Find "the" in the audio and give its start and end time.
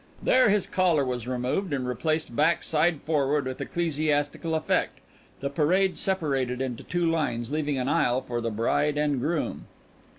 5.41-5.49, 8.41-8.49